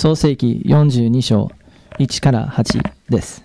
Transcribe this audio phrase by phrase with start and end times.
[0.00, 1.50] 創世記42章
[1.98, 3.44] 1から8です。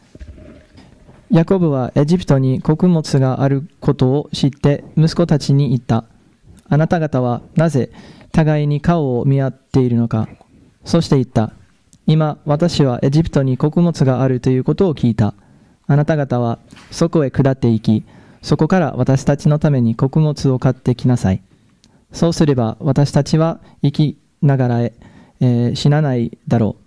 [1.30, 6.06] ヤコブはエジプトに穀物があることを知って息子たちに言った。
[6.70, 7.92] あなた方はなぜ
[8.32, 10.30] 互いに顔を見合っているのか。
[10.86, 11.52] そして言った。
[12.08, 15.34] 今私はエジプトに穀物があるということを聞いた。
[15.88, 16.60] あなた方は
[16.90, 18.06] そこへ下って行き、
[18.42, 21.42] そこから私たちのために穀物を買ってきなさい。
[22.14, 24.94] そうすれば私たちは生きながらえ
[25.40, 26.78] えー死なないだろ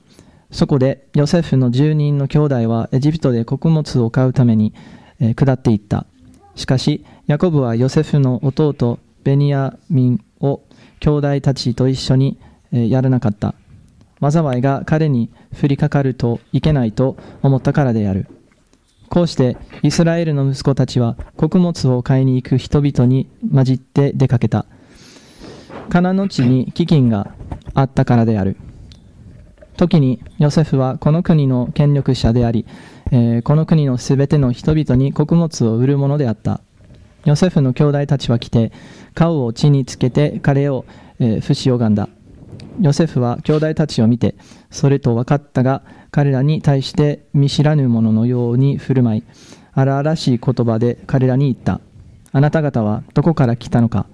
[0.51, 0.55] う。
[0.55, 4.73] そこでヨセフの住人の兄弟はエジプトで穀物を買うために、
[5.21, 6.07] えー下っていった。
[6.55, 10.63] しかし、ヤコブはヨセフの弟ベニヤミンを
[11.01, 12.39] 兄弟たちと一緒に、
[12.73, 13.55] えーやらなかった。
[14.21, 15.31] 災いが彼に
[15.63, 18.27] 降りかかるといけないと思ったからである。
[19.09, 24.67] こうしてイスラエルの息子たちは穀物を買いに行く人々に混じって出かけた。
[25.89, 27.35] カナの地に飢饉が
[27.79, 28.57] あったからである。
[29.77, 32.67] 時にヨセフはこの国の権力者であり、
[33.13, 36.61] えーこの国のすべての人々に穀物を売るものであった。
[37.25, 38.73] ヨセフの兄弟たちは来て、
[39.15, 40.85] 顔を地につけて彼を、
[41.21, 42.09] えー、伏し拝んだ。
[42.81, 44.35] ヨセフは兄弟たちを見て、
[44.71, 49.25] それと分かったが、彼らに対して見知らぬ者のように振る舞い、
[49.73, 51.81] 荒々しい言葉で彼らに言った。
[52.33, 54.07] あなた方はどこから来たのか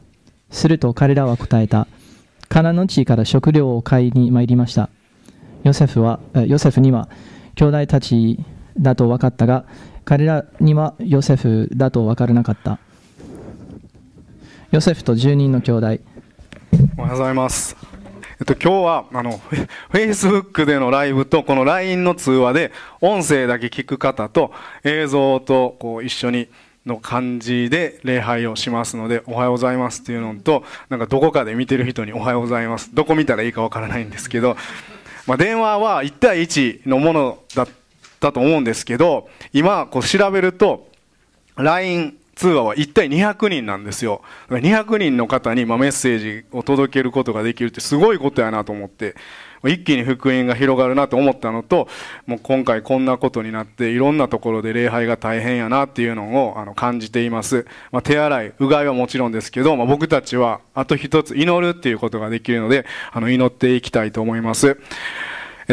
[0.51, 1.89] すると彼らは答えた。
[2.55, 4.89] カナの地から食料を買いに参りました。
[5.65, 7.09] ヨセフは、ヨセフには
[7.57, 8.39] 兄弟たち
[8.79, 9.65] だと分かったが、
[10.05, 12.79] 彼らにはヨセフだと分からなかった。
[14.71, 15.87] ヨセフと10人の兄弟。
[15.87, 15.99] おはよ
[16.97, 17.77] うございます。
[18.39, 24.53] えっと、今日は、あの、フェ Facebook でのライブと、この LINE の通話で、音声だけ聞く方と、
[24.85, 26.49] 映像と、こう、一緒に、
[26.87, 32.95] の感じで礼拝をしますので、おはようございますっていうのと、なんかどこかで見てる人におはようございます。
[32.95, 34.57] どこ見たらいいかわからないんですけど、
[35.27, 37.69] まあ、電話は1対1のものだっ
[38.21, 40.89] たと思うんですけど、今、こう調べると、
[41.57, 44.23] LINE 通話は1対200人なんですよ。
[44.49, 49.15] 200人の方にまメッセージを届けることができるってすごいことやなと思って、
[49.65, 51.89] 一気に福音が広がるなと思ったのと、
[52.27, 57.67] もう今回こんなことになっていろんなところで礼拝が大変やなっていうのをあの感じています。
[57.91, 64.79] まあ、手洗い、うがいはもちろんですけど、まあ、僕たちはあと一つ祈るっていうことができるので、あの祈っていきたいと思います。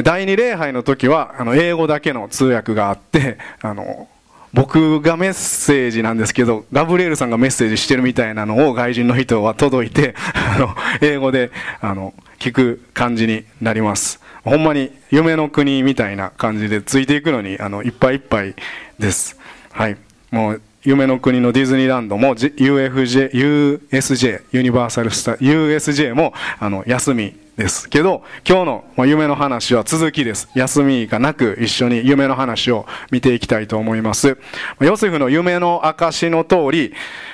[0.03, 4.07] 第二礼拝の時は、あの、英語だけの通訳があって、あの、
[4.53, 14.19] 僕がメッセージなんですけど、ガブリエルさんがメッセージしてるみたいなのを外人の人は届いて、 あの、英語で、あの、聞く感じになります。
[14.43, 18.55] ほんまに夢の国みたいな感じでついていくのに、あの、いっぱいいっぱい
[18.99, 19.37] です。
[19.71, 19.97] はい。
[20.31, 30.49] もう、夢の国のディズニーランドも、UFJ、USJ、ユニバーサルスタ、USJ も、あの、休みですけど、今日のま夢の話は続きです。
[30.55, 34.37] 休みがなく一緒に夢の話を見ていきたいと思います。
[34.79, 36.93] ヨセフの夢の証の通り、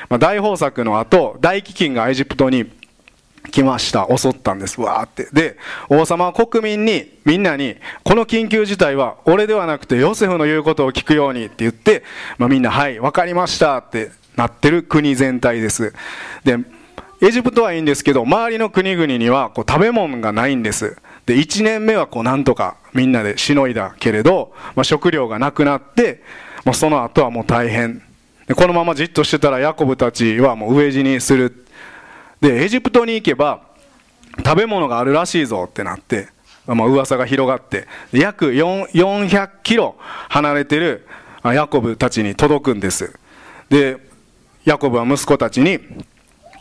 [0.10, 2.72] ま大豊作の後、大飢饉がエジプトに
[3.52, 4.08] 来ました。
[4.16, 4.82] 襲ったんです。
[4.82, 5.28] わーって。
[5.32, 5.58] で、
[5.90, 12.04] 王様は国民に、みんなに、この緊急事態は俺ではなくてヨセフの言うことを聞くようにって言って、
[12.38, 15.94] まあ、みんな、はい、わかりましたってなってる国全体です。
[16.44, 16.58] で、
[17.20, 20.98] エジプトはいいんですけど、周りの国々にはこう食べ物がないんです。
[21.26, 26.22] で、1年目はこうなんとかみんなでしのいだけれど、まあ、食料がなくなって、
[26.64, 28.04] もうその後はもう大変。
[28.56, 31.66] このままじっとしてたらヤコブたちはもう飢え死にする。
[32.40, 33.62] で、エジプトに行けば
[34.46, 36.28] 食べ物があるらしいぞってなって、
[36.68, 39.96] まあ噂が広がって、約400キロ
[40.30, 41.08] 離れてる
[41.44, 43.20] ヤコブたちに届くんです。
[43.70, 43.98] で、
[44.66, 45.80] ヤコブは息子たちに、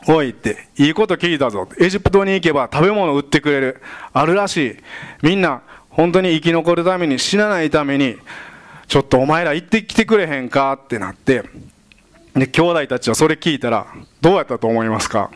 [0.09, 1.69] おいって、いいこと聞いたぞ。
[1.79, 3.83] エジプトに行けば食べ物売ってくれる。
[4.13, 4.77] あるらしい。
[5.23, 8.17] みんな、本当に生き残るために、死なないために、
[8.87, 11.43] ちょっとお前ら行ってきてくれへんかってなって、
[12.35, 13.87] で、兄弟たちはそれ聞いたら、
[14.21, 15.31] どうやったと思いますか？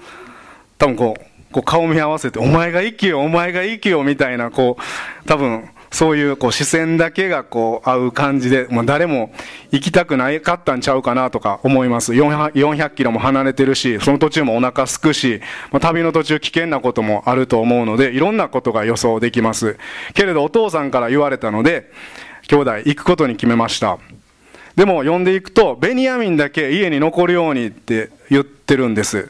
[0.78, 9.32] 多分こう、こう顔見合わせて、お前が生きよ、お前が生きよ、みたいな、こう、多分、そういうこう視線だけがこう合う感じで、もう誰も
[9.72, 12.12] 行きたくないかったんちゃうかなとか思います。
[12.12, 15.40] 400, キロも離れてるし、その途中もお腹すくし、
[15.72, 19.76] まあ、旅の途中危険なこともあると思うので、いろんなことが予想できます。
[20.14, 21.90] けれどお父さんから言われたので、
[22.46, 23.98] 兄弟行くことに決めました。
[24.76, 29.28] でも呼んでいくと、ベニヤミンだけ家に残るようにって言ってるんです。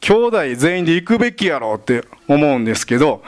[0.00, 3.22] 兄弟全員で行くべきやろって思うんですけど、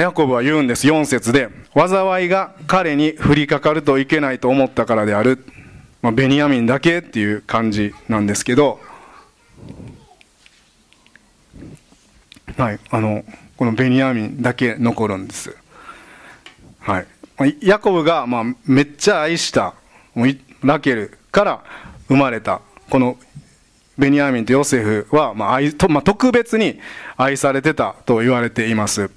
[0.00, 1.48] ヤコブは言うんです、4節で。
[1.74, 5.44] 災いが彼に降りかかるといけないと思ったからである。
[6.02, 8.80] まあ、ベニヤミンだけっていう感じなんですけど、
[12.56, 13.24] はい、あの、
[13.56, 15.56] このベニヤミンだけ残るんです
[16.80, 17.06] はい
[17.60, 19.74] ヤコブがまあめっちゃ愛した
[20.62, 21.64] ラケルから
[22.08, 23.18] 生まれたこの
[23.98, 26.78] ベニヤミンとヨセフは、まあ愛とまあ、特別に
[27.16, 29.10] 愛されてたと言われています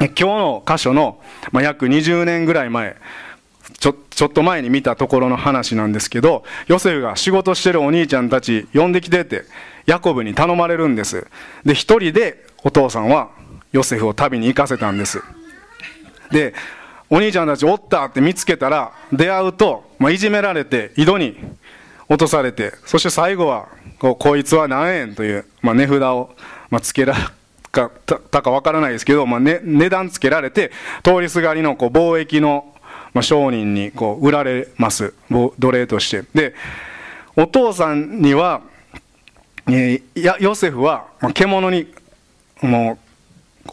[0.00, 1.20] 今日の箇所の、
[1.52, 2.96] まあ、約20年ぐらい前
[3.78, 9.44] ちょちょっと前に見たところの話なんですけどヨセフが仕事してるお兄ちゃんたち呼んできてって
[9.86, 11.26] ヤコブに頼まれるんです。
[11.64, 13.30] で一人でお父さんは
[13.72, 15.22] ヨセフを旅に行かせたんです。
[16.30, 16.54] で
[17.08, 21.36] お兄ちゃんたちおったって見つけたら出会うと、まあ、いじめられて井戸に
[22.08, 23.68] 落とされてそして最後は
[23.98, 26.30] こいつは何円という、まあ、値札を、
[26.70, 27.14] まあ、つけら
[27.70, 27.90] か
[28.30, 30.72] たかわからないですけど、まあね、値段つけられて
[31.04, 32.74] 通りすがりのこう貿易の、
[33.14, 35.14] まあ、商人にこう売られます。
[35.30, 36.24] 奴隷として。
[36.34, 36.54] で
[37.36, 38.60] お父さんには、
[39.68, 41.92] えー、やヨセフは獣に
[42.60, 42.98] も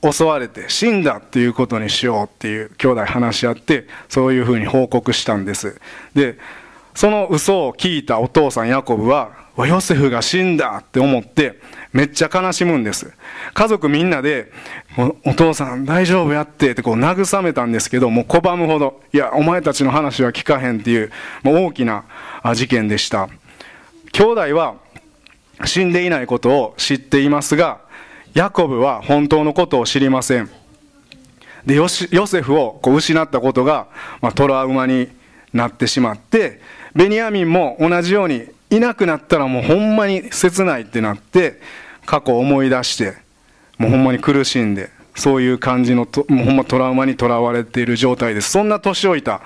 [0.04, 5.80] う襲われて死んだっていうことにしようっていう兄弟話し合ってそういうふうに報告したんです。
[6.14, 6.38] で
[6.94, 11.60] その嘘を聞いたお父さんヤコブはヨセフが死んだって思って
[11.98, 13.12] めっちゃ悲しむんです。
[13.56, 14.52] 家族みんなで
[15.26, 21.12] お父さん大丈夫やってってこう慰めたんですけどもう拒むほどいやお前たちの話は聞かへんっていう
[21.42, 22.06] もう大きな
[22.54, 23.30] 事件でした。
[24.12, 24.76] 兄弟は
[25.66, 27.80] 死んでいないことを知っていますが
[28.36, 30.52] ヤコブは本当のことを知りません。
[31.66, 33.88] でヨセフをこう失ったことが、
[34.22, 35.10] まあ、トラウマに
[35.52, 36.62] なってしまって
[36.96, 41.60] ベニヤミンも同じようにいなくなったらもうほんまに切ないってなって
[42.08, 43.14] 過去を思い出して
[43.78, 48.52] もうほんまに苦しんでそういう感じのともうほんまトラウマにとらわれている状態です。
[48.52, 49.42] そんな年老いた、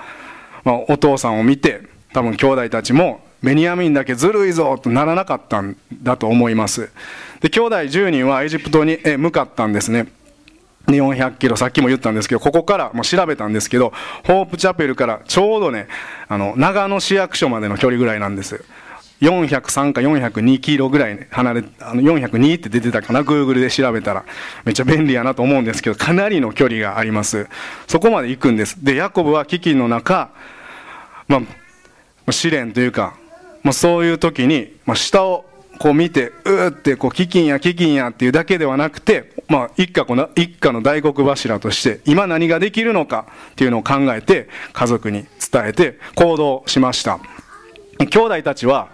[0.64, 1.82] まあ、お父さんを見て
[2.12, 6.90] 多分兄弟たちもベニヤミンだけずるいぞとならなかったんだと思います。
[7.40, 10.06] で兄弟10人はエジプトに向かったんですね。
[10.86, 13.92] 400キロさっきも言ったんですけどここからも調べたんですけど
[14.26, 15.86] ホープチャペルからちょうどね
[16.28, 18.64] あの長野市役所までの距離ぐらいなんです。
[19.22, 24.24] 403か402キロぐらい離れあの402って出てたかな Google で調べたら。
[24.64, 27.48] めっちゃ便利やなと思うんですけどかなりの距離があります。
[27.86, 28.84] そこまで行くんです。
[28.84, 30.30] でヤコブは飢饉の中
[31.28, 31.40] ま
[32.26, 33.14] あ試練というか
[33.62, 35.44] まあ、そういう時に、まあ、下を
[35.78, 47.20] こう見てうーってこう飢饉や飢饉やっていうだけではなくて、まあ、一家の一家の大黒柱として今何ができるのかっていうのを考えて家族に伝えて行動しました。
[47.98, 48.88] 兄弟たちは、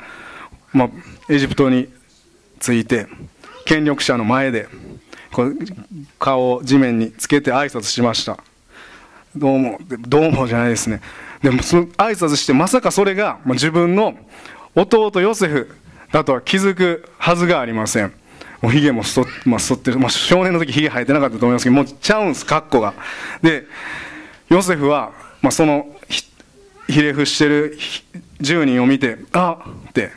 [0.73, 0.89] まあ、
[1.29, 1.89] エジプトに
[2.61, 3.07] ついて
[3.65, 4.69] 権力者の前で
[5.33, 5.57] こう
[6.19, 8.39] 顔を地面につけて挨拶しました。
[9.37, 9.79] どうも
[10.09, 11.01] どうもじゃないですね。
[11.43, 14.15] でもその挨拶してまさかそれが自分の
[14.75, 15.71] 弟ヨセフ
[16.13, 18.13] だとは気づくはずがありません。
[18.61, 22.95] もうヒゲもそ、まあ、剃ってる、まあ、少年の時ヒゲ生えてなかったと思いますけどもうちゃうんです格好が。
[23.43, 23.67] で
[24.49, 25.13] ヨセフは、
[25.43, 25.87] まあ、その
[26.89, 27.79] ひれ伏してる
[28.41, 30.11] 10人を見てあって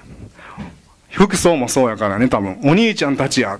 [1.11, 2.59] 服装もそうやからね多分。
[2.63, 3.59] お兄ちゃんたちや。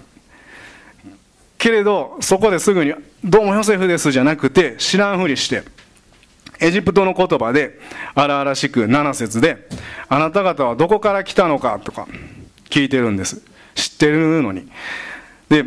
[1.57, 2.93] けれどそこですぐに
[3.23, 5.61] 「どうもヨセフです」じゃなくて知らんふりして
[6.59, 7.79] エジプトの言葉で
[8.15, 9.67] 荒々しく7節で
[10.09, 12.07] 「あなた方はどこから来たのか?」とか
[12.69, 13.43] 聞いてるんです。
[13.75, 14.67] 知ってるのに。
[15.49, 15.65] で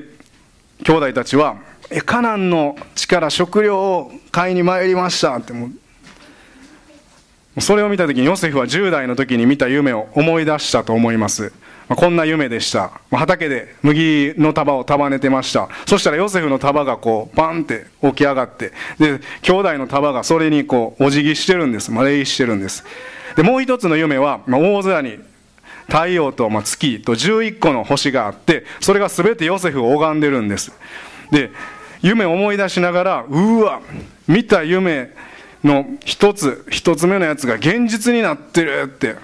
[0.83, 1.59] 兄弟たちは
[1.91, 5.71] 「えカナンの力食料を買いに参りました」っても
[7.57, 11.53] うそれを見た時にヨセフは10代の時に見た夢を思い出したと思います。
[11.89, 15.69] まあ、こんな夢でした、まあ、畑で麦の束を束ねてました。
[15.87, 22.85] そしたらヨセフの束がこうバンって起き上がってで兄弟の束がそれにこうお辞儀してるんです、まあ、礼してるんです。
[23.37, 25.19] でもう一つの夢は、まあ、大空に
[25.89, 30.73] 太陽と月と11個の星があってそれが全てヨセフを拝んでるんです。
[31.31, 31.51] で
[32.01, 33.81] 夢を思い出しながらうわ
[34.29, 35.11] 見た夢
[35.63, 39.15] の一つ一つ目のやつが現実になってるって、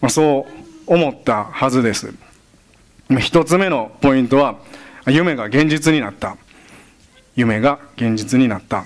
[0.00, 2.12] まあ、そう思ったはずです。
[3.20, 4.58] 一つ目のポイントは
[5.06, 6.36] 夢が現実になった。
[7.36, 8.84] 夢が現実になった。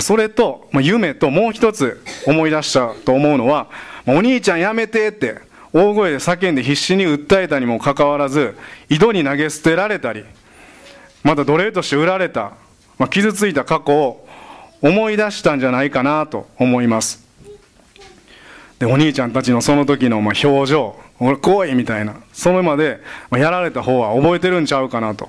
[0.00, 3.68] それと夢ともう一つ思い出したと思うのは
[4.06, 5.38] お兄ちゃんやめてって
[5.72, 8.56] 大声で叫んで必死に訴えたにもかかわらず
[8.88, 10.24] 井戸に投げ捨てられたり
[11.22, 12.52] また奴隷として売られた、
[12.98, 14.28] ま、傷ついた過去を
[14.80, 17.25] 思い出したんじゃないかなと思います。
[18.78, 22.16] でお兄ちゃんたちのその時のまあ表情俺来いみたいな。
[22.32, 23.00] それまで
[23.32, 25.28] やられた方は覚えてるんちゃうかなと。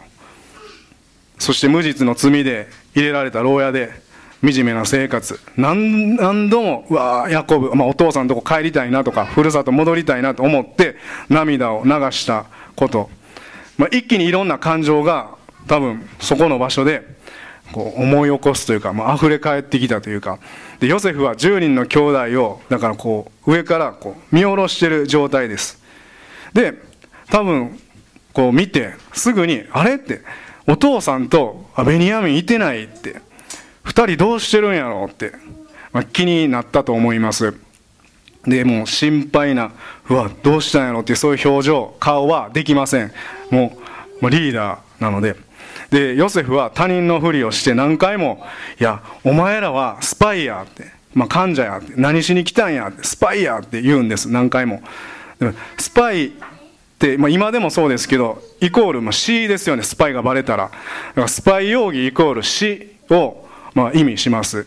[1.40, 3.92] そして無実の罪で入れられた牢屋で
[4.44, 5.40] 惨めな生活。
[5.56, 10.96] 何何度もうわヤコブ、まあ、お父さんのとこ帰りたいなとかふるさと戻りたいなと思って
[11.30, 13.10] 涙を流したこと、
[13.78, 15.38] まあ、一気にいろんな感情が
[15.68, 17.17] 多分そこの場所で
[17.72, 20.40] こう思い起こすというか、まあ溢れ返ってきたというか。
[20.80, 25.82] でヨセフは10人の兄弟をだからこう上からこう見下ろしてる状態です。
[26.54, 26.74] で
[27.30, 27.80] 多分
[28.34, 29.96] こう見てすぐにあれ？
[29.96, 30.22] って。
[30.70, 33.22] お父さんとベニヤミンいてないって。
[33.86, 35.32] 2人どうしてるんやろうって、
[35.94, 37.54] まあ、気になったと思います。
[38.46, 39.72] でもう心配な
[40.10, 43.14] うわどうしたんやろってそういう表情顔はできません。
[43.50, 43.78] も
[44.20, 45.47] う、まあ、リーダーなので。
[45.90, 48.46] でヨセフは他人のふりをして何回も
[48.80, 54.30] 「いやお前らはスパイや」って「まあ、患者や」って「何しに来たんや」って「スパイや」って言うんです。
[54.30, 54.82] 何回も。
[55.78, 56.32] スパイっ
[56.98, 59.84] て、まあ、今でもそうですけどイコール、まあ、死ですよね。
[59.84, 60.64] スパイがバレたら。
[60.64, 60.78] だか
[61.22, 64.66] らスパイ容疑イコール死を、まあ、意味します。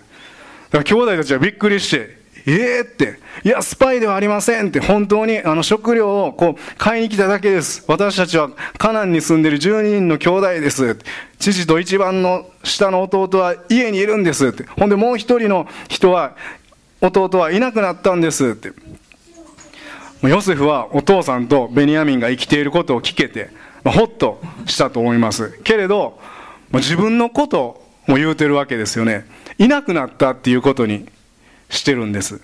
[0.70, 7.84] だから兄弟たちはびっくりしてえー、って、いや、スパイではありませんって、本当にあの食料をこう買いに来ただけです。
[7.86, 10.98] 私たちはカナンに住んでる12人の兄弟です。
[11.38, 14.64] 父と一番の下の弟は家にいるんですって。
[14.64, 16.36] ほんでもう一人の人は、
[17.00, 18.72] 弟はいなくなったんですって。
[20.22, 23.50] ヨセフはお父さんとベニヤミンが生きていることを聞けて、
[23.84, 25.58] ほっとしたと思います。
[25.64, 26.18] けれど、
[26.70, 29.24] まあ、自分のことも言うてるわけですよね。
[29.58, 31.06] いなくなったっていうことに
[31.70, 32.40] してるんです。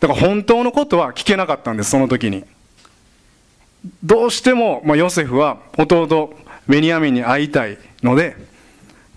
[0.00, 2.44] だから本当のことは聞けなかったんですその時に。
[4.02, 6.34] どうしても、まあ、ヨセフは弟
[6.66, 8.36] ベニヤミンに会いたいので、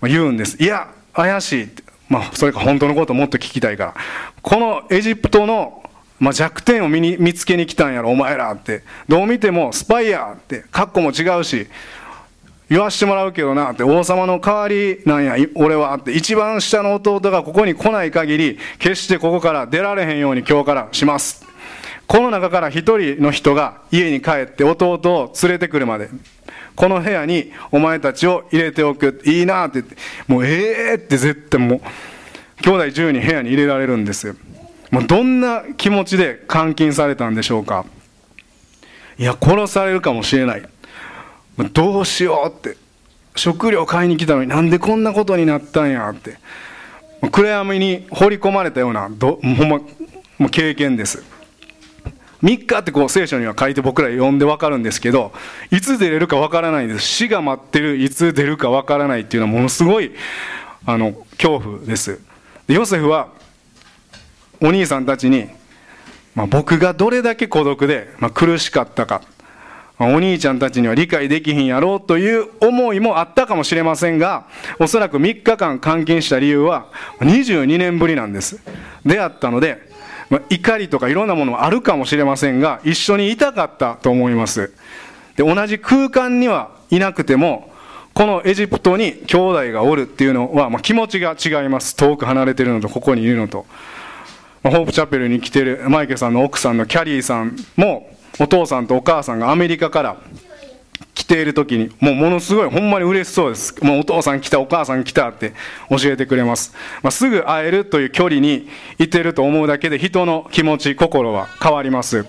[0.00, 0.62] まあ、言うんです。
[0.62, 1.68] いや怪しい。
[2.08, 3.94] まあ、それか本当のことをもっと聞きたいから。
[4.42, 5.82] このエジプトの、
[6.18, 8.82] まあ、弱点を見に見つけに来たんやろお前らって。
[9.08, 10.64] どう見てもスパイやって。
[10.70, 11.66] 格好も違うし。
[12.74, 21.46] 言わしてもらうけどなって王様の代わりなんや俺はって一番下の弟がここに来ない限り決してここから出られへんように今日からします。
[22.08, 26.10] この中から一人の人が家に帰って弟を連れてくるまで
[26.74, 29.22] この部屋にお前たちを入れておく。
[29.24, 29.94] いいなってって
[30.26, 31.80] もうええ、って絶対もう
[32.60, 34.34] 兄弟10人部屋に入れられるんですよ。
[34.90, 37.86] もうどんな気持ちで監禁されたんでしょうか。
[39.16, 40.73] いや殺されるかもしれない。
[41.72, 42.76] どうしようって。
[43.36, 46.38] 食料買いに来たのになんでこんなことになったんやって。
[47.30, 49.78] 暗闇に放り込まれたようなどほんま
[50.38, 51.22] もう経験です。
[52.42, 55.32] 3日ってこう聖書には書いて僕ら読んで分かるんですけど
[55.70, 57.00] いつ出れるか分からないです。
[57.00, 60.12] 死が待ってるいつ出るか分からないっていうのはものすごい
[60.84, 62.20] あの恐怖です。
[62.66, 63.28] でヨセフは
[64.60, 65.48] お兄さんたちに、
[66.34, 69.22] まあ、僕がどれだけ孤独で、まあ、苦しかったか。
[69.98, 74.46] お兄ちゃんたちには理解できひんやろうという思いもあったかもしれませんが、
[74.80, 76.86] おそらく3日間監禁した理由は
[77.20, 78.60] 22年ぶりなんです。
[79.06, 79.88] 出会ったので、
[80.50, 84.72] 怒りとかいろんなものもあるかもしれませんが、一緒にいたかったと思います。
[85.36, 87.72] で、同じ空間にはいなくても、
[88.14, 91.96] このエジプトに兄弟がおるっていうのは、まあ、気持ちが違います。
[91.96, 93.66] 遠く離れてるのと、ここにいるのと。
[94.62, 100.16] ホープチャペルに来てるマイケさんの奥さんのキャリーさんも、お父さんとお母さんがアメリカから
[101.14, 103.74] 来ている時にもうものすごいほんまに嬉しそうです。
[103.84, 105.52] もうお父さん来たお母さん来たって
[105.88, 112.26] 教えてくれます、まあ、すぐ会えるという距離にいてると思うだけで人の気持ち心は変わります。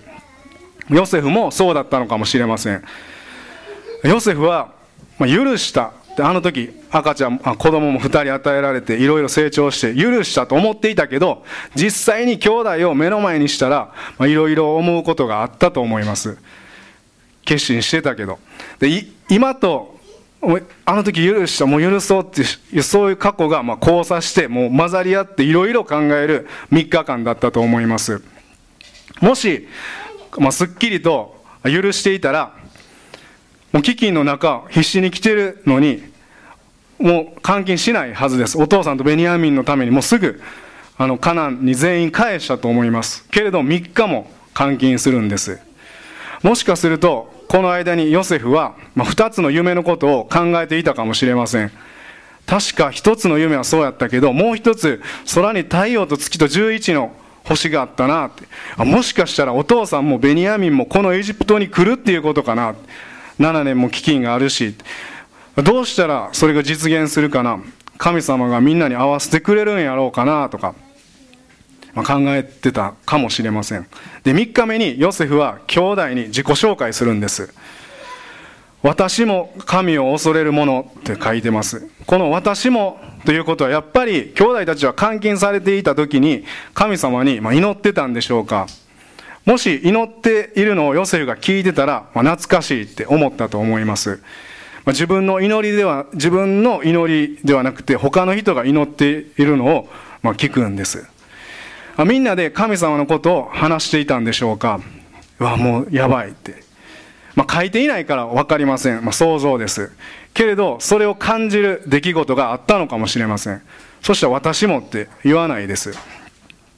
[0.89, 2.83] ヨセフもそうだったのかもしれません。
[4.03, 4.71] ヨセフは
[5.19, 5.93] 許した。
[6.15, 11.43] であの時赤ちゃんあ子供も2人与えられていろいろ成長して許したと思っていたけど
[11.75, 16.37] 実際に兄弟を目の前にしたらいろいろ思うことがあったと思います。
[17.43, 18.39] 決心してたけど。
[18.79, 19.95] で今と
[20.85, 28.21] あの時許したもう許そうっていうそういう過去がまあ交差してもう混ざり合っていろいろ考える3日間だったと思います。
[29.21, 29.67] もし、
[30.37, 32.54] まあ、すっきりと許していたら
[33.75, 36.01] もう飢饉の中、必死に来てるのに、
[36.97, 38.57] もう監禁しないはずです。
[38.57, 40.41] お父さんとベニヤミンのためにもうすぐ、
[40.97, 43.27] あの、カナンに全員返したと思います。
[43.31, 45.59] けれど3日も監禁するんです。
[46.41, 51.71] もしかすると、この間にヨセフは、まあ、2つの夢のことを考えていたかもしれません。
[52.45, 55.01] 確か1つの夢はそうやったけど、もう1つ、
[55.33, 57.11] 空に太陽と月と11の
[57.43, 58.45] 星があったなって。
[58.77, 62.73] あもしかしたらお父さんもベニヤミンもこのエジプトに来るっていうことかな。
[63.39, 64.75] 7年も飢饉があるし
[65.55, 67.59] どうしたらそれが実現するかな。
[67.97, 70.75] 神様がみんなに合わせてくれるんやろうかなとか、
[71.93, 73.87] まあ、考えてたかもしれません。
[74.23, 77.53] で3日目にヨセフは兄弟に自己紹介するんです。
[78.83, 81.89] 私も神を恐れる者って書いてます。
[82.05, 88.67] この私もということはやっぱり兄弟たちは監禁されていた時に神様に祈ってたんでしょうか。
[89.45, 94.21] もし祈っているのをヨセフが聞いてたら、まあ、懐かしいって思ったと思います。
[94.85, 99.89] まあ、自分の祈りでは自分の祈りではなくて他の人が祈っているのを、
[100.23, 101.05] まあ、聞くんです。
[102.07, 104.81] みんなで神様のことを話していたんでしょうか。
[105.39, 106.63] うわもうやばいって、
[107.35, 109.91] まあ、書いていないから分かりません、まあ、想像です。
[110.33, 113.61] けれどそれを感じる出来事があったのかもしれません。
[114.01, 115.93] そしたら私もって言わないです。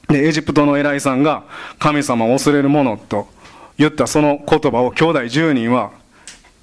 [0.08, 1.44] でエジプトの偉いさんが
[1.78, 3.28] 神様を恐れる者と
[3.76, 5.92] 言ったその言葉を兄弟10人は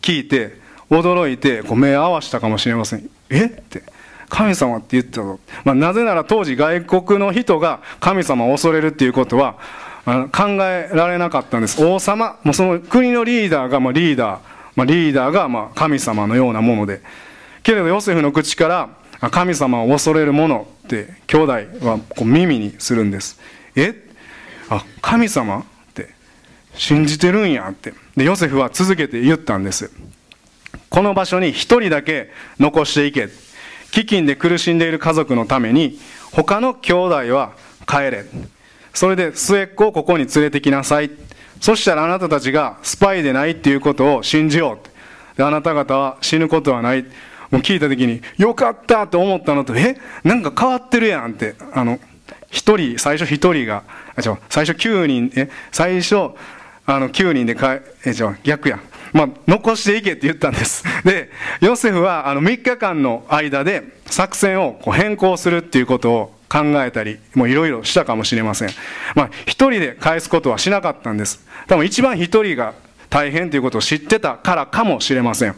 [0.02, 0.60] 聞いて
[0.90, 3.10] 驚いて目を合わしたかもしれません。
[3.30, 3.46] え？
[3.46, 3.84] って。
[4.28, 9.56] 神様って言ったぞ、まあ、なぜなら当時外国の人が神様を恐れるっていうことは
[10.06, 11.84] 考えられなかったんです。
[11.84, 12.40] 王様？
[12.44, 14.40] もうその国のリーダーがまあリーダー、
[14.76, 17.02] まあ、リーダーがまあ神様のようなもので。
[17.64, 18.90] けれどヨセフの口から
[19.32, 21.52] 神様を恐れる者って兄弟
[21.86, 23.40] はこう耳にするんです。
[23.76, 23.96] え？
[24.70, 25.64] あ神様っ
[25.94, 26.10] て。
[26.76, 27.94] 信じてるんやって。
[28.18, 29.92] でヨセフは続けて言ったんです。
[30.90, 33.30] この場所に一人だけ残していけ。
[33.92, 36.00] 飢饉で苦しんでいる家族のために
[36.32, 37.54] 他の兄弟は
[37.88, 38.26] 帰れ。
[38.94, 41.12] それで末っ子をここに連れてきなさい。
[41.62, 44.80] そしたらあなたたちがスパイでないっていうことを信じよ
[45.38, 45.44] う。
[45.44, 47.06] あなた方は死ぬことはない。
[47.56, 49.96] もう聞いた時によかったと思ったのとえ
[50.26, 52.00] なんか変わってるやんってあの
[52.52, 53.84] 一人最初一人が
[54.14, 56.32] あ最初9人え最初
[56.86, 58.80] あの9人でかえ違う逆や
[59.14, 60.84] まあ、残していけって言ったんです。
[61.06, 61.30] で、
[61.62, 68.70] ヨセフはあの3日間の間で作戦をこう変更するっていうことを考えたり、もういろいろしたかもしれません。
[69.16, 71.48] まあ、一人で返すことはしなかったんです。
[71.68, 72.74] 多分一番一人が
[73.10, 75.56] 大変ということを知ってたからかもしれません。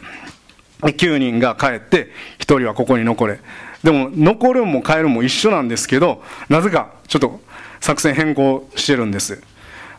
[0.80, 3.40] 9人が帰って、1人はここに残れ。
[3.82, 7.40] でも、残るも帰るも一緒なんですけど、なぜかちょっと
[7.80, 9.42] 作戦変更してるんです。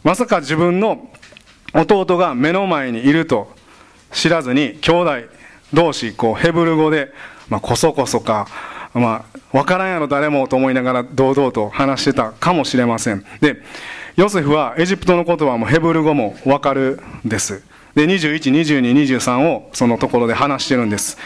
[0.03, 1.09] まさか自分の
[1.74, 3.53] 弟が目の前にいると
[4.12, 5.12] 知らずに兄弟
[5.74, 7.11] 同士こうヘブル語で、
[7.48, 8.48] まあ、こそこそか、
[8.94, 13.61] まあ、分からんやろ誰もと思いながら堂々と話してたかもしれませんで
[14.15, 17.63] ヨセフはエジプトの言葉もヘブル語も分かるんです
[18.00, 21.18] で212223をそのところで話してるんです。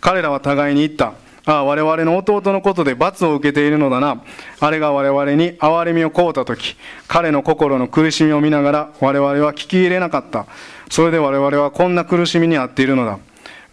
[0.00, 1.12] 彼らは互いに言った。
[1.44, 4.22] ああ我々の弟のことで罰を受けているのだな。
[4.58, 10.46] あれが我々に憐れみを請うた時彼の心の苦しみを見ながら我々は聞き入れなかった。
[10.88, 13.18] それで我々はこんな苦しみに遭っているのだ。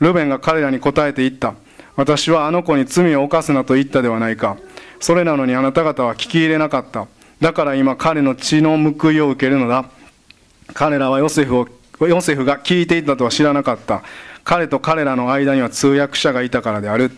[0.02, 1.54] ルベンが彼らに答えて言った。
[1.96, 4.58] 私はあの子に罪を犯すなと言ったではないか。
[5.00, 7.08] それなのにあなた方は聞き入れなかった。
[7.40, 9.86] だから今彼の血の報いを受けるのだ。
[10.74, 11.68] 彼らはヨセフを
[12.08, 14.04] ヨセフが聞いていたとは知らなかった。
[14.44, 17.12] 彼と彼らの間には通訳者がいたからである。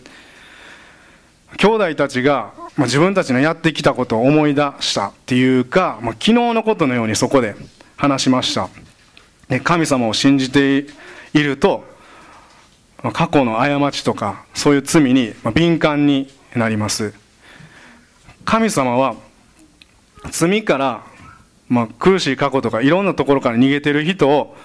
[1.56, 5.08] 兄弟たちが、まあ、自分たちのやってきたことを思い出した。
[5.08, 7.54] っていうか、まあ、昨日のことのようにそこで
[7.96, 8.68] 話しました。
[9.48, 10.86] で神様を信じて
[11.34, 11.84] いると、
[13.02, 17.14] ま、過去の過ちとかそういう罪に、ま敏感になります。
[18.44, 19.16] 神様は
[20.30, 21.04] 罪から、
[21.68, 24.56] ま苦しい過去とかいろんなところから逃げてる人を、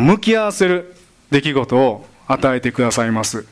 [0.00, 0.94] 向き合わせる
[1.30, 3.46] 出来事を与えてくださいます。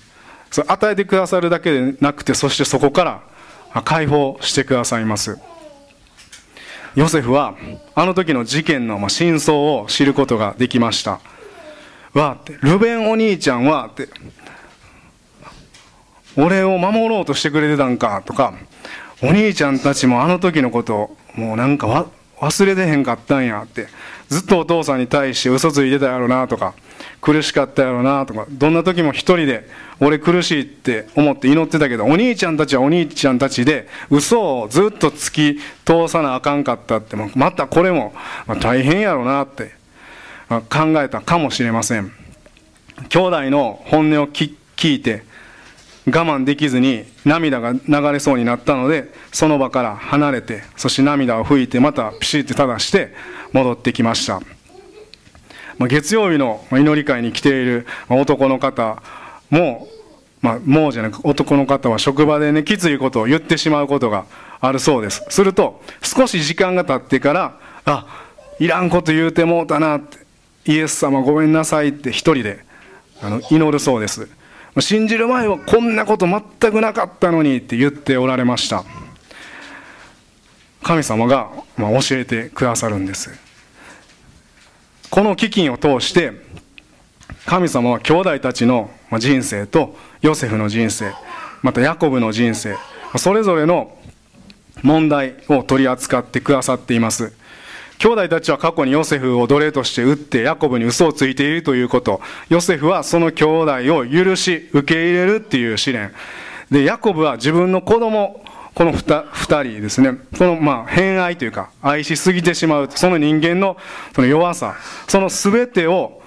[0.50, 3.22] そ与えてくださるだけでなくてそしてそこから
[3.82, 5.38] 解放してくださいます。
[6.94, 7.54] ヨセフは
[7.94, 11.20] あの時の事件の真相を知ることができました。
[12.14, 14.08] わってルベンお兄ちゃんはって
[16.36, 18.54] 俺を守ろうとしてくれてたんかとか
[19.22, 21.86] お兄ちゃんたちもあの時のことをもうなんか
[22.38, 23.86] 忘れてへんかったんやって。
[24.28, 26.74] ずっとお父さんに対して嘘ついてたやろなとか
[27.20, 29.68] 苦しかったやろなとかどんな時も一人で
[30.00, 37.16] 俺苦しいって思って祈ってたけどお兄ちゃんたちはお兄ちゃんたちで嘘をずっと突き通さなあかんかったって。
[37.36, 38.12] またこれも
[38.60, 39.70] 大変やろなって
[40.48, 42.10] 考えたかもしれません。
[43.08, 44.56] 兄弟の本音を聞
[44.92, 45.22] いて
[46.06, 47.80] 我慢できずに涙が流
[48.12, 53.12] れそうになったのでその場から離れてそして涙を拭いてまたピシッて正して
[53.52, 54.40] 戻ってきました。
[55.78, 59.02] まあ、月曜日の祈り会に来ている男の方
[59.50, 59.88] も、
[60.40, 64.24] まあ、もうじゃなく男の方は職場でねきついことを言ってしまうことが
[64.60, 65.24] あるそうです。
[65.28, 68.06] すると少し時間が経ってからあ
[68.58, 70.18] いらんこと言うてもうたなって
[70.64, 72.64] イエス様ごめんなさいって一人で
[73.20, 74.28] あの祈るそうです。
[74.80, 78.84] 信じる前はこんなこと全くなかったのにって言っておられました。
[80.82, 83.30] 神様が、ま、教えてくださるんです。
[85.10, 86.32] この飢饉を通して
[87.46, 91.12] 神様は兄弟たちの人生とヨセフの人生
[91.62, 92.76] またヤコブの人生
[93.16, 93.96] それぞれの
[94.82, 97.32] 問題を取り扱ってくださっています。
[97.98, 102.20] 兄弟たちは過去にヨセフを奴隷として撃ってヤコブに嘘をついているということ。
[102.48, 106.12] ヨセフはその兄弟を許し受け入れるっていう試練。
[106.70, 108.42] でヤコブは自分の子供
[108.74, 110.18] この 2, 2人ですね。
[110.34, 113.78] そのまあ偏愛というか愛しすぎてしまうその人間の
[114.14, 114.76] その弱さ
[115.08, 116.20] その全てを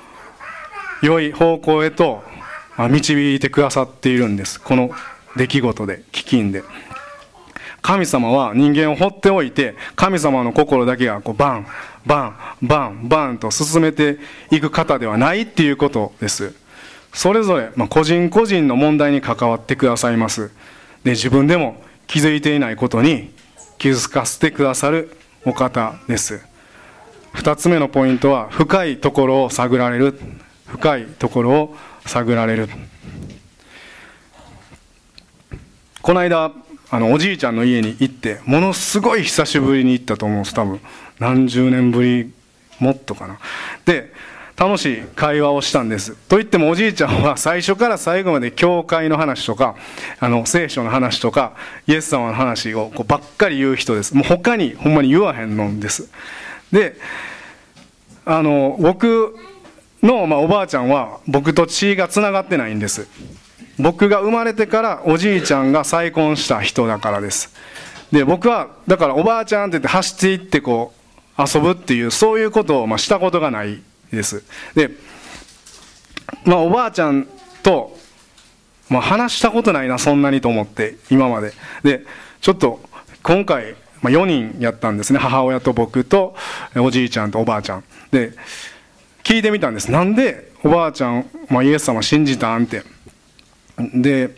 [1.03, 2.23] 良い方向へと
[2.89, 4.59] 導いてくださっているんです。
[4.59, 4.89] この
[5.35, 6.63] 出来事で飢饉で。
[7.81, 11.67] 神様は人間を放っておいて神様の心だけがこうバン
[12.05, 12.23] バ
[12.61, 14.17] ンバンバンと進めて
[14.51, 16.53] いく方ではないっていうことです。
[17.13, 20.51] それぞれ、まあ、個人個人の問題に関わってくださいます。
[21.03, 23.33] で自分でも気づいていないことに
[23.77, 25.15] 気づかせてくださる
[25.45, 26.41] お方です。
[27.33, 30.19] 2つ目のポイントは深いところを探られる。
[30.67, 32.69] 深いところを探られる。
[36.01, 36.51] この間
[36.91, 40.55] あのおじいちゃんの家に行ってものすごい久しぶりに行ったと思うんです。
[40.55, 40.79] 多分
[41.19, 42.33] 何十年ぶり
[42.79, 43.39] もっとかな。
[43.85, 44.11] で
[44.55, 46.15] 楽しい会話をしたんです。
[46.27, 49.75] といってもおじいちゃんは最初から最後まで教会の話とか
[50.19, 51.53] あの聖書の話とか
[51.87, 54.15] イエス様の話をこうばっかり言う人です。
[54.15, 56.09] もう他にほんまに言わへんのです。
[56.73, 56.97] で
[58.25, 59.37] あの僕
[60.03, 63.07] の、まあ、おばあちゃんは僕と血がつながってないんです。
[63.79, 67.53] 僕が生まれてからおじいちゃんが再婚した人だからです。
[68.11, 70.93] で僕はだからおばあちゃんって言って走っていってこ
[71.37, 74.43] う遊ぶっていうそういうことをまあしたことがないです。
[74.75, 74.91] で
[76.43, 77.27] まあおばあちゃん
[77.63, 77.97] と、
[78.89, 81.53] まあ、話したことないなそんなにと思って今まで。
[81.83, 82.05] で
[82.41, 82.81] ちょっと
[83.23, 85.19] 今回、まあ、4人やったんですね。
[85.19, 86.35] 母親と僕と
[86.75, 87.83] おじいちゃんとおばあちゃん。
[88.11, 88.33] で
[89.23, 89.89] 聞いてみたんです。
[89.89, 92.83] なんでおばあちゃん、まあ、イエス様信じたんって。
[93.93, 94.35] で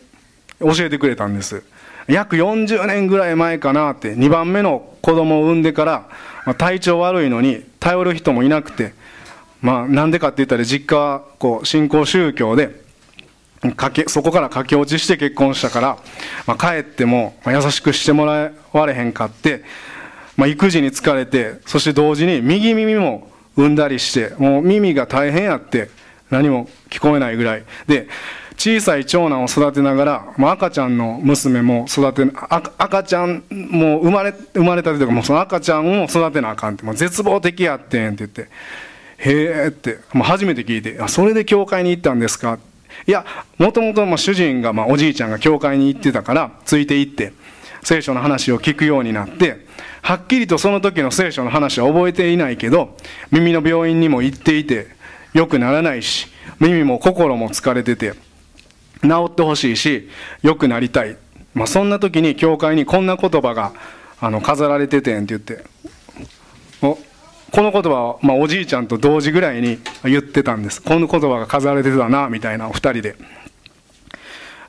[0.59, 1.63] 教えてくれたんです。
[2.07, 6.09] 約40年ぐらい前かなって2番目の子供を産んでから、
[6.45, 8.93] まあ、体調悪いのに頼る人もいなくて
[9.61, 12.81] まあなんでかって言ったら実家はこう新興宗教で
[13.75, 15.97] かけそこから駆け落ちして結婚したから、
[16.47, 19.63] まあ、帰っても優しくしてもらわれへんかって、
[20.35, 25.91] まあ、育児に疲れてそして同時に右耳も産んだりしてもう耳が大変やって
[26.31, 27.63] 何も聞こえないぐらい。
[27.87, 28.07] で
[28.63, 32.31] 小さい長男を育てながら、まあ、赤ちゃんの娘も育て
[32.77, 38.41] 赤ちゃんも生まれ生まれたてとかもうその赤ちゃんを育てなあかんってもう絶望的やってんって言って
[39.17, 42.59] 「へえ」って、もう初めて聞いて「あそれで教会に行ったんですか?」
[43.07, 43.25] いや
[43.57, 47.33] もともと主人が、まあ、おじいちゃんが教会に行ってたからついて行って
[47.81, 49.65] 聖書の話を聞くようになって
[50.03, 52.95] はっきりとその時の聖書の話は覚えていないけど
[53.31, 54.85] 耳の病院にも行っていて
[55.33, 56.27] よくならないし
[56.59, 58.13] 耳も心も疲れてて
[59.03, 60.09] 治ってほしいし
[60.41, 61.17] 良くなりたい、
[61.53, 63.73] まあ、そんな時に教会にこんな言葉が
[64.19, 65.63] あの飾られててんって言って。
[66.81, 66.97] お
[67.51, 70.81] この言葉は、まあ、おじいちゃんと同時ぐらいに言ってたんです。
[70.81, 73.15] この言葉が飾られてたなみたいなお二人で。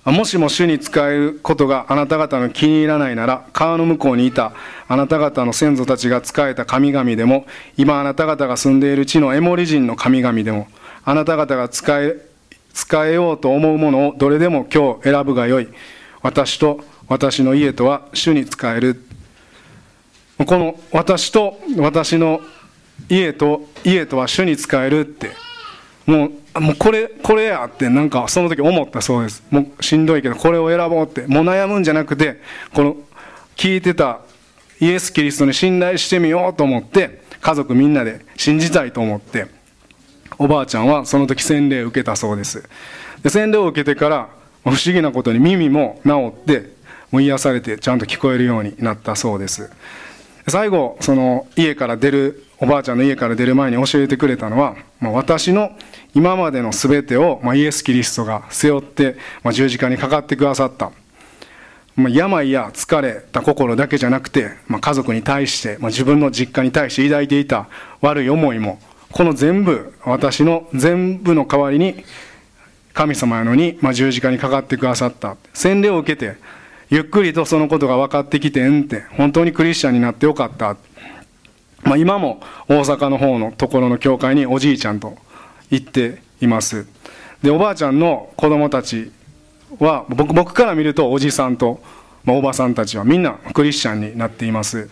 [0.04, 4.52] もしも主に使えることがあなた方の気に入らないなら川の向こうにいた
[4.88, 10.66] あなた方の先祖たちが仕えた神々でも今あなた方が住んでいる地のエモリ人の神々でも
[11.04, 12.16] あなた方が使え
[12.72, 15.68] 使えようと思うものをどれでも今日選ぶがよい。
[16.22, 19.02] 私と私の家とは主に使える。
[20.38, 22.40] この私と私の
[23.08, 25.30] 家と家とは主に使えるって。
[26.06, 29.42] もうもうこれこれやってなんかその時思ったそうです。
[29.50, 31.26] もうしんどいけどこれを選ぼうって。
[31.26, 32.40] もう悩むんじゃなくて
[32.74, 32.96] この
[33.56, 34.20] 聞いてた
[34.80, 39.61] イエス・キリストに信頼してみようと思って家族みんなで信じたいと思って。
[40.38, 42.68] おばあちゃんはその時洗礼を受けたそうです。
[43.22, 44.28] で洗礼を受けてから
[44.64, 46.70] 不思議なことに耳も治って
[47.10, 49.70] もう癒されてちゃんと聞こえるようになったそうです。
[50.48, 55.72] 最後その家から出るおばあちゃんの家から出る前に教えてくれたのは、まあ、私の
[56.14, 60.92] 今までの全てを、まあ、イエス・キリストが背負って、まあ、十字架にかかってくださった、
[61.96, 67.68] まあ、病や疲れた心だけじゃなくて、まあ、家族に対して、まあ、自分の実家に対して抱いていた
[68.00, 68.78] 悪い思いも
[69.12, 72.04] この全部私の全部の代わりに
[72.94, 75.36] 神様やのに、まあ、十字架にかかってくださった。
[75.54, 76.36] 洗礼を受けて
[76.90, 80.76] ゆっくりとそのことが分かってきてんって本当にクリスチャンになってよかった、
[81.84, 85.16] まあ、今も大阪の方のところの教会におじいちゃんと
[85.70, 86.86] 行っています。
[87.42, 89.10] でおばあちゃんの子供たち
[89.78, 91.82] は僕僕から見るとおじさんと、
[92.24, 94.90] まあ、おばさんたちはみんなクリスチャンになっています。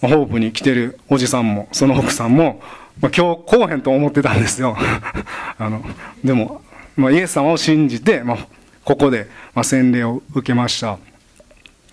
[0.00, 2.60] ホープに来てるおじさんもその奥さんも
[3.00, 4.76] まあ、今日来おへんと思ってたんですよ。
[5.58, 5.84] あの
[6.24, 6.62] でも、
[6.96, 8.38] まあ、イエス様を信じて、まあ、
[8.84, 10.98] ここで、まあ、洗礼を受けました。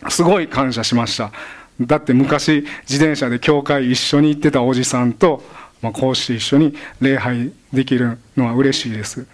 [0.09, 1.31] すごい感謝しました。
[1.79, 5.43] だって昔自転車で教会一緒に行ってたおじさんと、
[5.81, 9.27] まあ、こうして一緒に礼拝できるのは嬉しいです。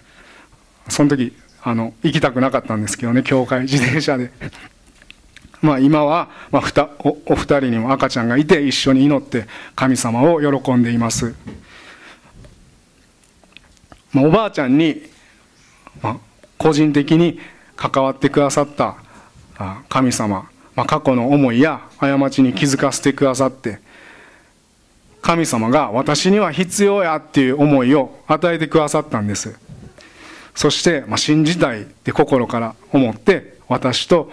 [0.88, 1.32] その時
[1.62, 4.30] あの行きたくなかったんですけどね教会自転車で。
[5.62, 11.34] まあ今は、まあ、ふたおお二人にも赤ちゃんがいて一緒に祈って神様を喜んでいます、
[14.12, 15.02] まあ、おばあちゃんに、
[16.02, 16.16] まあ、
[16.58, 17.38] 個人的に
[17.76, 18.96] 関わってくださった
[19.88, 23.78] 神様まあ、過去の思いや過ちに気づかせてくださって
[25.20, 29.56] 神様が私には必要やっていう思いを与えてくださったんです。
[30.52, 34.32] そして、まあ、信じたいって心から思って私と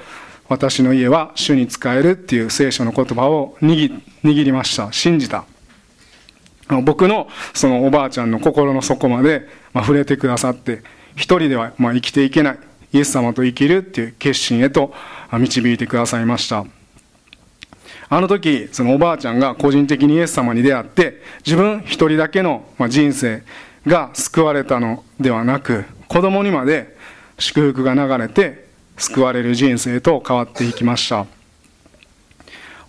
[0.50, 4.92] 私の家は主に仕えるっていう聖書の言葉を握りました。
[4.92, 5.46] 信じた。
[6.84, 10.84] 僕のそのおばあちゃんの心の底まで、ま、触れてくださって
[11.16, 12.60] 一人ではま生きていけない。
[12.92, 14.92] イエス様と生きるっていう決心へと
[15.32, 16.66] 導いてくださいました。
[18.12, 23.44] あの時そのおばあちゃんが個人的にイエス様に出会って自分一人だけの人生
[23.86, 26.98] が救われたのではなく子供にまで
[27.38, 28.69] 祝福が流れて
[29.00, 31.26] 救われる人生と変わっていきました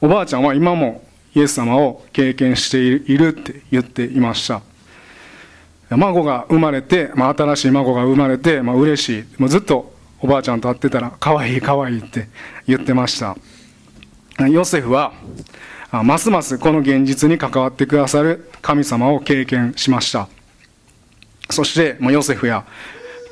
[0.00, 1.02] おばあちゃんは今も
[1.34, 4.62] イエス様を経験しているって言っていました
[5.96, 12.28] 孫が生まれて、まあ、新しい孫が生まれて、まあ嬉しいもうずっとおばあちゃんと会ってたら、かわいいかわいいって
[12.66, 13.36] 言ってました。
[14.46, 15.12] ヨセフは、
[15.90, 20.28] ますますこの現実に関わってくださる神様を経験しました。
[21.48, 22.64] そして、ヨセフや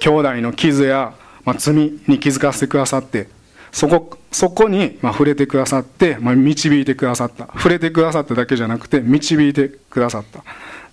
[0.00, 3.28] 兄弟の傷や、ま罪に気づかせてくださって、
[3.72, 7.46] そこ、そこに、ま触れてくださって、ま導いてくださった。
[7.54, 10.42] 触れてくださっただけじゃなくて、導いてくださった。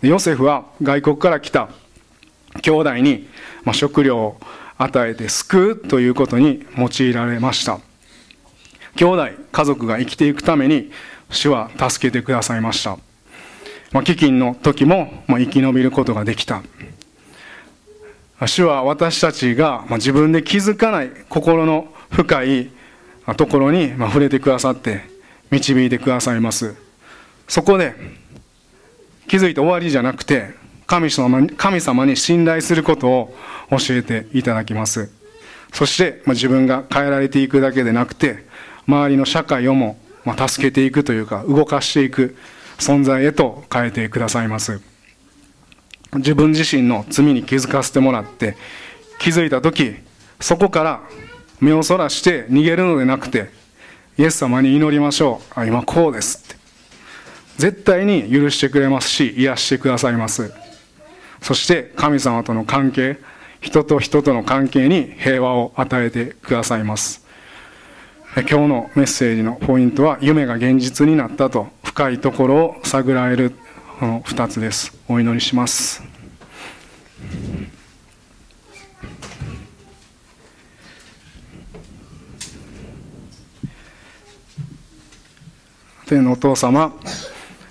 [0.06, 1.70] ヨセフは外国から来た
[2.62, 3.28] 兄弟に、
[3.64, 4.40] ま食料を
[4.78, 7.80] 与えて救うということに用いられました
[8.96, 10.92] 兄弟家族が生きていくために
[11.30, 12.98] 主は助けてくださいました、
[13.92, 16.62] まあ、飢饉の時も、まあ、生き延びることができた
[18.42, 22.70] 主は私たちが、自分で気づかない心の深い
[23.38, 25.04] ところに、触れてくださって
[25.52, 26.76] 導いてくださいます。
[27.48, 27.94] そこで
[29.28, 30.54] 気づいて終わりじゃなくて
[30.88, 33.36] 神様に神様に信頼することを
[33.72, 35.10] 教えていただきます。
[35.74, 38.46] そして、ま、自分が変えられていくだけでなくて
[38.88, 42.36] 周りの社会をも、ま、助けていくというか動かしていく
[42.78, 44.95] 存在へと変えてくださいます。
[46.16, 48.56] 自分自身の罪に気づかせてもらって
[49.20, 49.96] 気づいた時
[50.40, 51.02] そこから
[51.60, 53.50] 目をそらして逃げるのでなくて
[54.18, 55.60] イエス様に祈りましょう。
[55.60, 56.56] あ今こうですって。
[57.58, 60.54] 絶対に許してくれますし癒してくださいます。
[61.42, 63.18] そして神様との関係
[63.62, 67.26] 人と人との関係に平和を与えてくださいます。
[68.36, 73.56] 今日のメッセージのポイントは夢が現実になったと深いところを探られる
[74.00, 74.94] この2つです。
[75.08, 76.04] お祈りします。
[86.08, 86.94] 天のお父様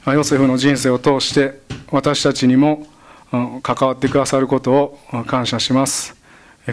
[0.07, 1.61] ヨセフの人生を通して
[1.91, 2.87] 私たちにも
[3.63, 6.17] 関わってくださることを感謝します。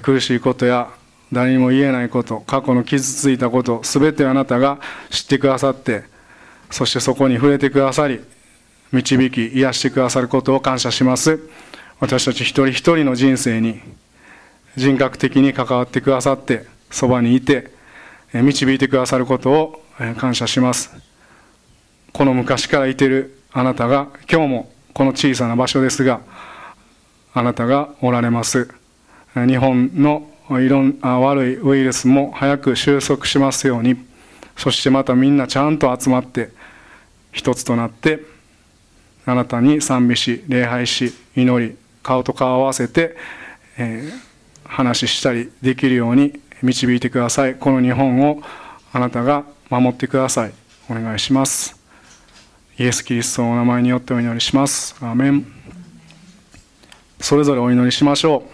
[0.01, 0.89] 苦しいことや
[1.33, 6.03] 誰にも言えないこと過去の傷ついたこと全てあなたが知ってくださって
[6.69, 8.21] そしてそこに触れてくださり
[8.91, 11.39] 導き癒してくださることを感謝します。
[11.99, 13.79] 私たち一人一人の人生に
[14.75, 17.71] 人格的に関わってくださってそばにいて
[18.33, 19.83] 導いてくださることを
[20.17, 20.91] 感謝します。
[22.11, 26.21] この昔からいてるあなたが今日もこの小さな場所ですが
[27.33, 28.73] あなたがおられます。
[29.35, 30.27] 日本の
[30.59, 33.95] いろんな悪いウイルスも早く収束しますように。
[34.57, 36.49] そしてまたみんなちゃんと集まって
[37.31, 38.19] 一つとなって
[39.25, 43.15] あなたに賛美し礼拝し祈り顔と顔を合わせて、
[43.77, 47.55] えー、話したりできるように導いてください。
[47.55, 48.41] この日本を
[48.93, 50.53] あなたが守ってください。
[50.89, 51.79] お願いします。
[52.77, 54.95] イエス・キリストのお名前によってお祈りします。
[55.01, 55.45] アーメン。
[57.19, 58.50] それぞれお祈りしましょう。